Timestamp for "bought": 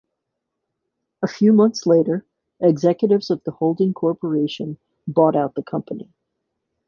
5.07-5.35